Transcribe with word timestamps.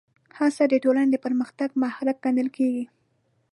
هڅه 0.37 0.63
د 0.71 0.73
ټولنې 0.83 1.09
د 1.11 1.17
پرمختګ 1.25 1.69
محرک 1.81 2.17
ګڼل 2.25 2.47
کېږي. 2.57 2.85